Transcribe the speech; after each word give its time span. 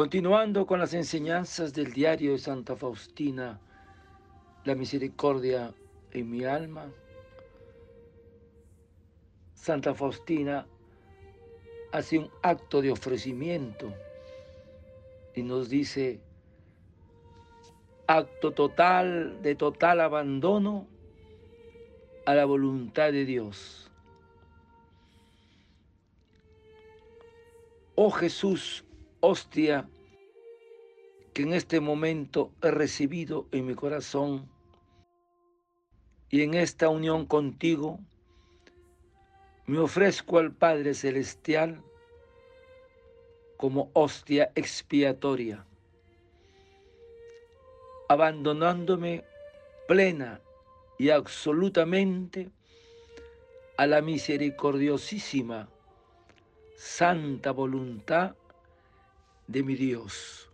Continuando 0.00 0.66
con 0.66 0.80
las 0.80 0.94
enseñanzas 0.94 1.74
del 1.74 1.92
diario 1.92 2.32
de 2.32 2.38
Santa 2.38 2.74
Faustina, 2.74 3.60
la 4.64 4.74
misericordia 4.74 5.74
en 6.12 6.30
mi 6.30 6.42
alma, 6.42 6.90
Santa 9.52 9.92
Faustina 9.92 10.66
hace 11.92 12.16
un 12.16 12.30
acto 12.40 12.80
de 12.80 12.90
ofrecimiento 12.90 13.92
y 15.34 15.42
nos 15.42 15.68
dice, 15.68 16.18
acto 18.06 18.52
total, 18.52 19.42
de 19.42 19.54
total 19.54 20.00
abandono 20.00 20.86
a 22.24 22.34
la 22.34 22.46
voluntad 22.46 23.12
de 23.12 23.26
Dios. 23.26 23.90
Oh 27.96 28.10
Jesús, 28.10 28.82
hostia, 29.20 29.88
que 31.32 31.42
en 31.42 31.52
este 31.52 31.80
momento 31.80 32.52
he 32.62 32.70
recibido 32.70 33.46
en 33.52 33.66
mi 33.66 33.74
corazón 33.74 34.48
y 36.28 36.42
en 36.42 36.54
esta 36.54 36.88
unión 36.88 37.26
contigo, 37.26 38.00
me 39.66 39.78
ofrezco 39.78 40.38
al 40.38 40.52
Padre 40.52 40.94
Celestial 40.94 41.82
como 43.56 43.90
hostia 43.92 44.50
expiatoria, 44.54 45.66
abandonándome 48.08 49.24
plena 49.86 50.40
y 50.98 51.10
absolutamente 51.10 52.50
a 53.76 53.86
la 53.86 54.02
misericordiosísima, 54.02 55.68
santa 56.76 57.50
voluntad 57.50 58.34
de 59.50 59.64
mi 59.64 59.74
Dios. 59.74 60.48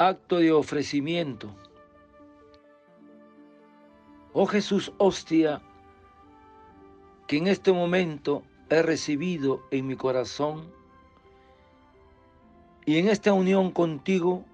Acto 0.00 0.38
de 0.38 0.50
ofrecimiento. 0.50 1.54
Oh 4.32 4.46
Jesús, 4.46 4.90
hostia, 4.96 5.60
que 7.26 7.36
en 7.36 7.46
este 7.46 7.70
momento 7.70 8.42
he 8.70 8.80
recibido 8.80 9.62
en 9.70 9.86
mi 9.86 9.96
corazón 9.96 10.72
y 12.86 12.96
en 12.96 13.08
esta 13.08 13.34
unión 13.34 13.72
contigo 13.72 14.46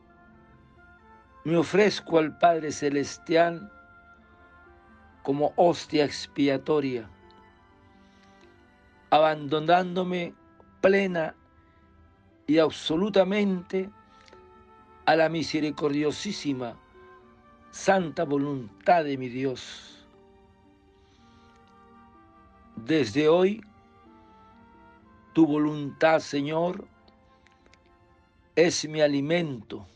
me 1.44 1.56
ofrezco 1.56 2.18
al 2.18 2.36
Padre 2.38 2.72
Celestial 2.72 3.70
como 5.22 5.52
hostia 5.54 6.04
expiatoria, 6.04 7.08
abandonándome 9.10 10.34
plena 10.80 11.36
y 12.48 12.58
absolutamente 12.58 13.90
a 15.06 15.16
la 15.16 15.28
misericordiosísima, 15.28 16.76
santa 17.70 18.24
voluntad 18.24 19.04
de 19.04 19.16
mi 19.16 19.28
Dios. 19.28 20.04
Desde 22.76 23.28
hoy, 23.28 23.62
tu 25.32 25.46
voluntad, 25.46 26.20
Señor, 26.20 26.86
es 28.56 28.88
mi 28.88 29.00
alimento. 29.00 29.86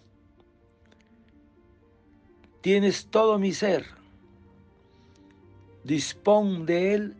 Tienes 2.60 3.06
todo 3.06 3.38
mi 3.38 3.52
ser. 3.52 3.86
Dispón 5.82 6.66
de 6.66 6.94
él 6.94 7.16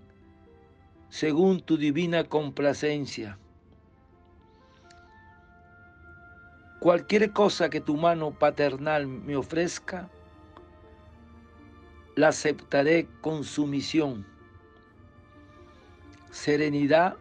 según 1.09 1.61
tu 1.61 1.77
divina 1.77 2.25
complacencia. 2.25 3.39
Cualquier 6.81 7.33
cosa 7.33 7.69
que 7.69 7.83
tu 7.83 7.99
mano 7.99 8.31
paternal 8.31 9.07
me 9.07 9.37
ofrezca, 9.37 10.09
la 12.17 12.29
aceptaré 12.29 13.07
con 13.21 13.45
sumisión, 13.45 14.27
serenidad 16.31 17.17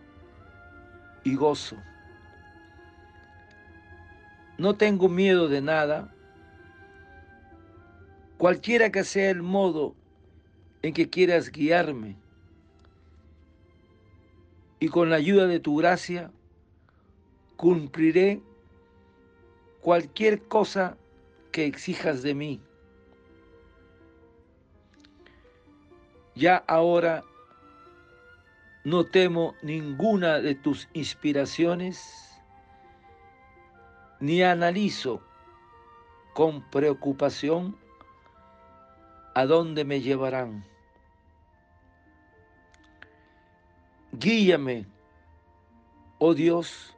y 1.26 1.36
gozo. 1.36 1.76
No 4.58 4.76
tengo 4.76 5.10
miedo 5.10 5.50
de 5.50 5.62
nada, 5.62 6.16
cualquiera 8.38 8.94
que 8.94 9.04
sea 9.04 9.30
el 9.30 9.42
modo 9.42 9.94
en 10.84 10.94
que 10.94 11.10
quieras 11.10 11.52
guiarme, 11.52 12.16
y 14.80 14.88
con 14.88 15.10
la 15.10 15.18
ayuda 15.18 15.48
de 15.48 15.60
tu 15.60 15.76
gracia 15.76 16.32
cumpliré 17.58 18.42
cualquier 19.82 20.42
cosa 20.48 20.98
que 21.52 21.66
exijas 21.66 22.22
de 22.22 22.36
mí. 22.36 22.62
Ya 26.36 26.64
ahora 26.68 27.24
no 28.84 29.06
temo 29.06 29.56
ninguna 29.62 30.40
de 30.40 30.56
tus 30.56 30.88
inspiraciones, 30.94 32.30
ni 34.20 34.42
analizo 34.42 35.22
con 36.34 36.62
preocupación 36.70 37.78
a 39.36 39.46
dónde 39.46 39.86
me 39.86 40.02
llevarán. 40.02 40.66
Guíame, 44.12 44.86
oh 46.18 46.34
Dios, 46.34 46.96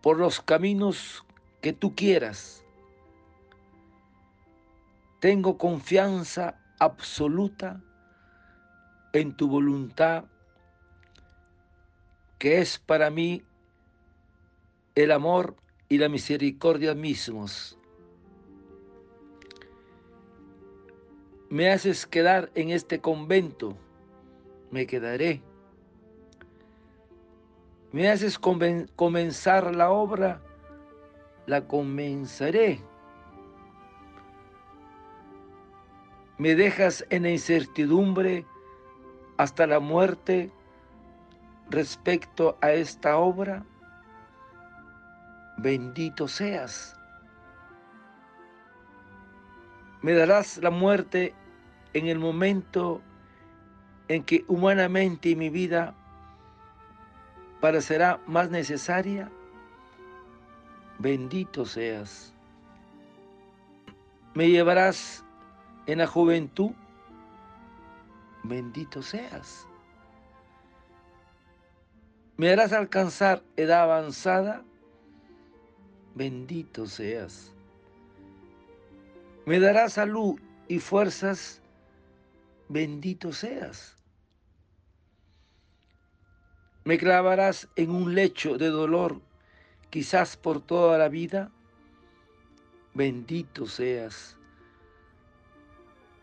por 0.00 0.18
los 0.18 0.40
caminos 0.40 1.25
que 1.60 1.72
tú 1.72 1.94
quieras. 1.94 2.64
Tengo 5.20 5.58
confianza 5.58 6.60
absoluta 6.78 7.82
en 9.12 9.36
tu 9.36 9.48
voluntad, 9.48 10.24
que 12.38 12.58
es 12.58 12.78
para 12.78 13.10
mí 13.10 13.42
el 14.94 15.10
amor 15.10 15.56
y 15.88 15.98
la 15.98 16.08
misericordia 16.08 16.94
mismos. 16.94 17.78
Me 21.48 21.70
haces 21.70 22.06
quedar 22.06 22.50
en 22.54 22.70
este 22.70 23.00
convento, 23.00 23.76
me 24.70 24.86
quedaré. 24.86 25.42
Me 27.92 28.10
haces 28.10 28.38
comenzar 28.38 29.74
la 29.74 29.90
obra 29.90 30.42
la 31.46 31.66
comenzaré. 31.66 32.80
Me 36.38 36.54
dejas 36.54 37.06
en 37.08 37.22
la 37.22 37.30
incertidumbre 37.30 38.44
hasta 39.38 39.66
la 39.66 39.80
muerte 39.80 40.50
respecto 41.70 42.58
a 42.60 42.72
esta 42.72 43.16
obra. 43.16 43.64
Bendito 45.56 46.28
seas. 46.28 46.94
Me 50.02 50.12
darás 50.12 50.58
la 50.58 50.70
muerte 50.70 51.34
en 51.94 52.06
el 52.08 52.18
momento 52.18 53.00
en 54.08 54.22
que 54.22 54.44
humanamente 54.46 55.34
mi 55.34 55.48
vida 55.48 55.94
parecerá 57.60 58.20
más 58.26 58.50
necesaria 58.50 59.30
bendito 60.98 61.64
seas. 61.64 62.32
Me 64.34 64.48
llevarás 64.48 65.24
en 65.86 65.98
la 65.98 66.06
juventud, 66.06 66.72
bendito 68.42 69.02
seas. 69.02 69.66
Me 72.36 72.50
harás 72.50 72.72
alcanzar 72.72 73.42
edad 73.56 73.82
avanzada, 73.82 74.62
bendito 76.14 76.86
seas. 76.86 77.52
Me 79.46 79.58
darás 79.58 79.94
salud 79.94 80.38
y 80.68 80.80
fuerzas, 80.80 81.62
bendito 82.68 83.32
seas. 83.32 83.96
Me 86.84 86.98
clavarás 86.98 87.68
en 87.76 87.90
un 87.90 88.14
lecho 88.14 88.58
de 88.58 88.68
dolor 88.68 89.20
quizás 89.90 90.36
por 90.36 90.60
toda 90.60 90.98
la 90.98 91.08
vida, 91.08 91.50
bendito 92.94 93.66
seas. 93.66 94.36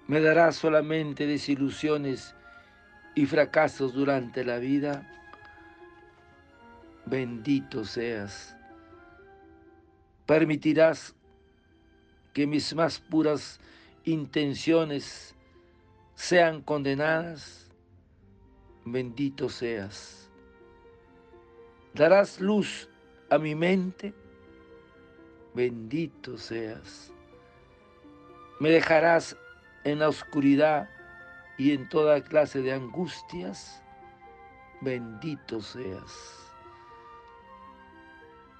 Me 0.08 0.20
darás 0.20 0.58
solamente 0.58 1.26
desilusiones 1.26 2.36
y 3.16 3.26
fracasos 3.26 3.94
durante 3.94 4.44
la 4.44 4.58
vida. 4.58 5.10
Bendito 7.06 7.86
seas. 7.86 8.56
Permitirás 10.26 11.16
que 12.34 12.48
mis 12.48 12.74
más 12.76 13.00
puras 13.00 13.60
intenciones 14.04 15.36
sean 16.16 16.62
condenadas. 16.62 17.70
Bendito 18.86 19.48
seas. 19.48 20.30
Darás 21.94 22.42
luz 22.42 22.90
a 23.34 23.40
mi 23.40 23.56
mente 23.56 24.14
bendito 25.56 26.38
seas. 26.38 27.12
Me 28.60 28.70
dejarás 28.70 29.36
en 29.84 30.00
la 30.00 30.10
oscuridad 30.10 30.88
y 31.58 31.72
en 31.72 31.90
toda 31.90 32.24
clase 32.24 32.62
de 32.62 32.74
angustias, 32.74 33.82
bendito 34.82 35.62
seas. 35.62 36.54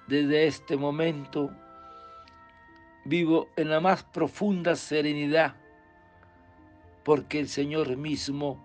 Desde 0.08 0.48
este 0.48 0.76
momento 0.76 1.52
vivo 3.04 3.48
en 3.54 3.70
la 3.70 3.78
más 3.78 4.02
profunda 4.02 4.74
serenidad, 4.74 5.54
porque 7.04 7.38
el 7.38 7.48
Señor 7.48 7.96
mismo 7.96 8.60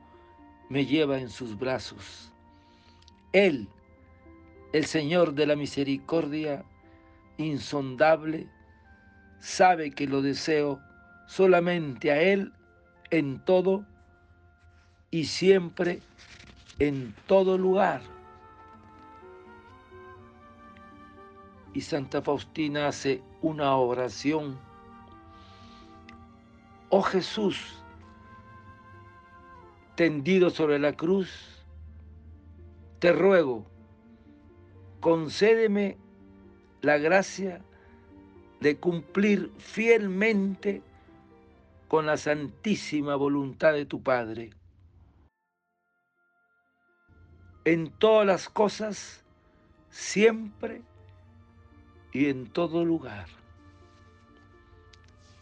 me 0.69 0.87
lleva 0.87 1.19
en 1.19 1.29
sus 1.29 1.55
brazos. 1.55 2.31
Él, 3.31 3.69
el 4.73 4.85
Señor 4.85 5.33
de 5.33 5.47
la 5.47 5.55
misericordia, 5.55 6.63
insondable, 7.37 8.47
sabe 9.39 9.91
que 9.91 10.07
lo 10.07 10.21
deseo 10.21 10.79
solamente 11.27 12.11
a 12.11 12.21
Él 12.21 12.53
en 13.09 13.43
todo 13.45 13.85
y 15.11 15.25
siempre 15.25 16.01
en 16.77 17.15
todo 17.25 17.57
lugar. 17.57 18.01
Y 21.73 21.81
Santa 21.81 22.21
Faustina 22.21 22.87
hace 22.87 23.21
una 23.41 23.75
oración. 23.75 24.57
Oh 26.89 27.01
Jesús, 27.03 27.83
tendido 29.95 30.49
sobre 30.49 30.79
la 30.79 30.93
cruz, 30.93 31.63
te 32.99 33.11
ruego, 33.11 33.67
concédeme 34.99 35.97
la 36.81 36.97
gracia 36.97 37.61
de 38.59 38.77
cumplir 38.77 39.51
fielmente 39.57 40.81
con 41.87 42.05
la 42.05 42.17
santísima 42.17 43.15
voluntad 43.15 43.73
de 43.73 43.85
tu 43.85 44.03
Padre. 44.03 44.51
En 47.65 47.91
todas 47.91 48.25
las 48.25 48.49
cosas, 48.49 49.23
siempre 49.89 50.81
y 52.11 52.29
en 52.29 52.47
todo 52.47 52.85
lugar. 52.85 53.27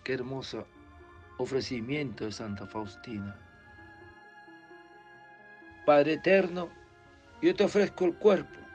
Qué 0.04 0.14
hermoso 0.14 0.66
ofrecimiento 1.38 2.26
de 2.26 2.32
Santa 2.32 2.66
Faustina. 2.66 3.36
Padre 5.86 6.14
eterno, 6.14 6.70
yo 7.42 7.56
te 7.56 7.64
ofrezco 7.64 8.06
el 8.06 8.16
cuerpo, 8.16 8.60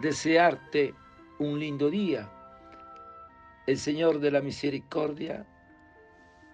Desearte 0.00 0.94
un 1.38 1.58
lindo 1.58 1.90
día 1.90 2.30
el 3.66 3.76
Señor 3.76 4.18
de 4.20 4.30
la 4.30 4.40
Misericordia 4.40 5.44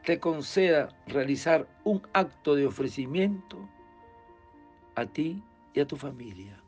te 0.04 0.18
conceda 0.18 0.88
realizar 1.06 1.68
un 1.84 2.02
acto 2.12 2.56
de 2.56 2.66
ofrecimiento 2.66 3.68
a 4.96 5.06
ti 5.06 5.40
y 5.74 5.80
a 5.80 5.86
tu 5.86 5.96
familia. 5.96 6.60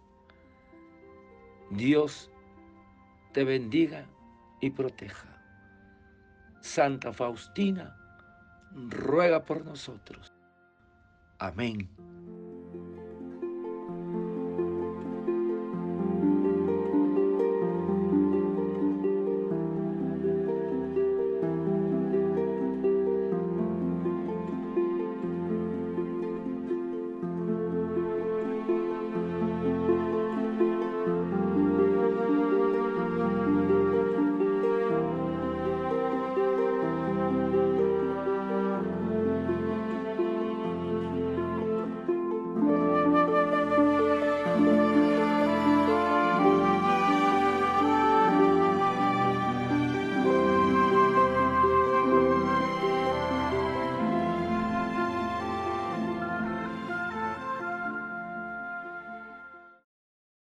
Dios 1.70 2.30
te 3.32 3.42
bendiga 3.42 4.06
y 4.60 4.70
proteja. 4.70 5.36
Santa 6.60 7.12
Faustina, 7.12 7.96
ruega 8.88 9.42
por 9.42 9.64
nosotros. 9.64 10.32
Amén. 11.38 11.88